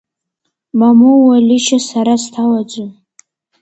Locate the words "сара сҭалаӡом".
1.89-2.89